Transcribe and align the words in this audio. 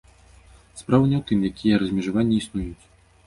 Справа 0.81 1.05
не 1.11 1.17
ў 1.19 1.23
тым, 1.31 1.39
якія 1.51 1.75
размежаванні 1.83 2.39
існуюць. 2.41 2.85